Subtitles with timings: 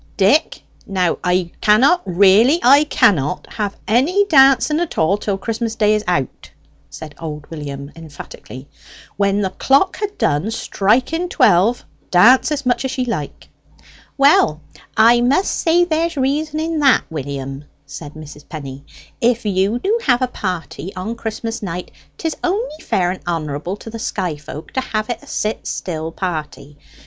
[0.17, 0.63] "Dick!
[0.87, 6.03] Now I cannot really, I cannot have any dancing at all till Christmas day is
[6.07, 6.49] out,"
[6.89, 8.67] said old William emphatically.
[9.15, 13.49] "When the clock ha' done striking twelve, dance as much as ye like."
[14.17, 14.61] "Well,
[14.97, 18.49] I must say there's reason in that, William," said Mrs.
[18.49, 18.83] Penny.
[19.21, 23.91] "If you do have a party on Christmas night, 'tis only fair and honourable to
[23.91, 26.79] the sky folk to have it a sit still party.